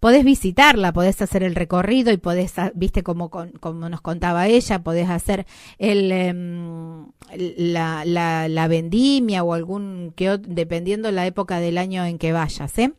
Podés 0.00 0.24
visitarla, 0.24 0.92
podés 0.92 1.22
hacer 1.22 1.42
el 1.42 1.54
recorrido 1.54 2.12
y 2.12 2.16
podés, 2.16 2.58
ah, 2.58 2.72
viste 2.74 3.02
como, 3.02 3.30
como 3.30 3.88
nos 3.88 4.00
contaba 4.00 4.48
ella, 4.48 4.82
podés 4.82 5.08
hacer 5.08 5.46
el, 5.78 6.10
em, 6.12 7.06
la, 7.56 8.04
la, 8.04 8.48
la 8.48 8.68
vendimia 8.68 9.42
o 9.44 9.54
algún 9.54 10.12
que 10.16 10.38
dependiendo 10.38 11.10
la 11.12 11.26
época 11.26 11.60
del 11.60 11.78
año 11.78 12.04
en 12.04 12.18
que 12.18 12.32
vayas, 12.32 12.76
¿eh? 12.78 12.92